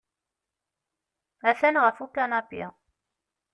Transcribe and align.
Atan 1.49 1.75
ɣef 1.83 1.97
ukanapi. 2.05 2.63